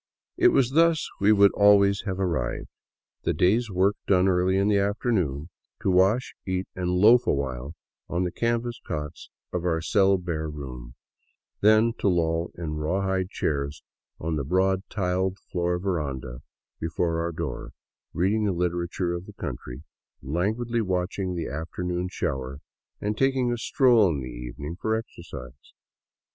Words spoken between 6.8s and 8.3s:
loaf awhile on